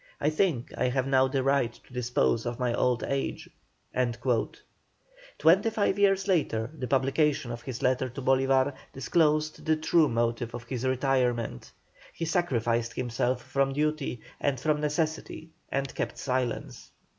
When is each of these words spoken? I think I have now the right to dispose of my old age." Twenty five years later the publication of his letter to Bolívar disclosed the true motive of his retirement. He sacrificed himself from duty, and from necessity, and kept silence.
I 0.19 0.31
think 0.31 0.73
I 0.75 0.85
have 0.87 1.05
now 1.05 1.27
the 1.27 1.43
right 1.43 1.71
to 1.71 1.93
dispose 1.93 2.47
of 2.47 2.57
my 2.59 2.73
old 2.73 3.03
age." 3.03 3.47
Twenty 5.37 5.69
five 5.69 5.99
years 5.99 6.27
later 6.27 6.71
the 6.75 6.87
publication 6.87 7.51
of 7.51 7.61
his 7.61 7.83
letter 7.83 8.09
to 8.09 8.19
Bolívar 8.19 8.73
disclosed 8.93 9.63
the 9.63 9.75
true 9.75 10.09
motive 10.09 10.55
of 10.55 10.63
his 10.63 10.85
retirement. 10.85 11.71
He 12.13 12.25
sacrificed 12.25 12.93
himself 12.93 13.43
from 13.43 13.73
duty, 13.73 14.21
and 14.39 14.59
from 14.59 14.81
necessity, 14.81 15.51
and 15.69 15.93
kept 15.93 16.17
silence. 16.17 16.89